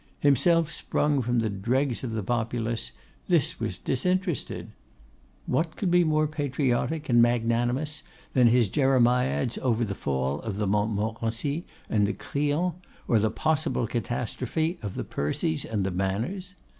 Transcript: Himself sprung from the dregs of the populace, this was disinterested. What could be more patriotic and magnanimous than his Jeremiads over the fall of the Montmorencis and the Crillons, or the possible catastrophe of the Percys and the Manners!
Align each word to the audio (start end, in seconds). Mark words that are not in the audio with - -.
Himself 0.21 0.71
sprung 0.71 1.21
from 1.21 1.37
the 1.41 1.49
dregs 1.51 2.03
of 2.03 2.13
the 2.13 2.23
populace, 2.23 2.91
this 3.27 3.59
was 3.59 3.77
disinterested. 3.77 4.71
What 5.45 5.75
could 5.77 5.91
be 5.91 6.03
more 6.03 6.25
patriotic 6.25 7.07
and 7.07 7.21
magnanimous 7.21 8.01
than 8.33 8.47
his 8.47 8.67
Jeremiads 8.67 9.59
over 9.59 9.85
the 9.85 9.93
fall 9.93 10.39
of 10.41 10.57
the 10.57 10.65
Montmorencis 10.65 11.61
and 11.87 12.07
the 12.07 12.13
Crillons, 12.13 12.73
or 13.07 13.19
the 13.19 13.29
possible 13.29 13.85
catastrophe 13.85 14.79
of 14.81 14.95
the 14.95 15.03
Percys 15.05 15.65
and 15.71 15.85
the 15.85 15.91
Manners! 15.91 16.55